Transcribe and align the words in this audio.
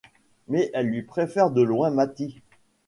Mais 0.47 0.71
elle 0.73 0.87
lui 0.87 1.03
préfère 1.03 1.51
de 1.51 1.61
loin 1.61 1.91
Matti. 1.91 2.41